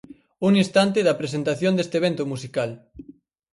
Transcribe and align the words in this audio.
Un 0.47 0.53
instante 0.63 0.99
da 1.07 1.19
presentación 1.21 1.73
deste 1.75 1.95
evento 2.01 2.23
musical. 2.31 2.69